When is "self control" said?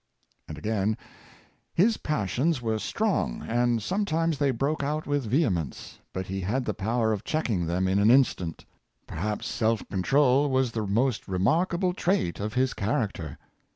9.45-10.49